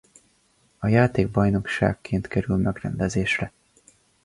[0.77, 3.51] A játék bajnokságként kerül megrendezésre.